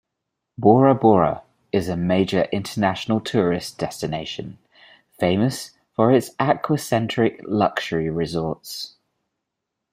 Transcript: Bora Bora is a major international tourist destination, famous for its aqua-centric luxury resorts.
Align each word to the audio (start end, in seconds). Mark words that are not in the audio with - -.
Bora 0.57 0.95
Bora 0.95 1.43
is 1.71 1.87
a 1.87 1.95
major 1.95 2.47
international 2.51 3.19
tourist 3.19 3.77
destination, 3.77 4.57
famous 5.19 5.75
for 5.95 6.11
its 6.11 6.31
aqua-centric 6.39 7.41
luxury 7.43 8.09
resorts. 8.09 8.95